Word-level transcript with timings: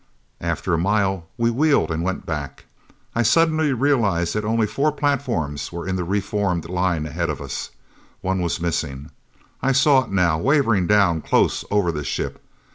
After 0.39 0.73
a 0.73 0.79
mile 0.79 1.27
we 1.37 1.51
wheeled 1.51 1.91
and 1.91 2.01
went 2.01 2.25
back. 2.25 2.65
I 3.13 3.21
suddenly 3.21 3.71
realized 3.71 4.33
that 4.33 4.43
only 4.43 4.65
four 4.65 4.91
platforms 4.91 5.71
were 5.71 5.87
in 5.87 5.95
the 5.95 6.03
re 6.03 6.19
formed 6.19 6.67
line 6.67 7.05
ahead 7.05 7.29
of 7.29 7.39
us. 7.39 7.69
One 8.21 8.41
was 8.41 8.59
missing! 8.59 9.11
I 9.61 9.73
saw 9.73 10.05
it 10.05 10.09
now, 10.11 10.39
wavering 10.39 10.87
down, 10.87 11.21
close 11.21 11.63
over 11.69 11.91
the 11.91 12.03
ship. 12.03 12.43